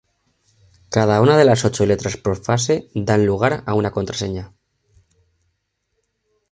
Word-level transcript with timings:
Cada 0.89 1.21
una 1.21 1.37
de 1.37 1.45
las 1.45 1.63
ocho 1.63 1.85
letras 1.85 2.17
por 2.17 2.35
fase 2.43 2.89
dan 2.95 3.23
lugar 3.27 3.63
a 3.67 3.75
una 3.75 3.91
contraseña. 3.91 4.51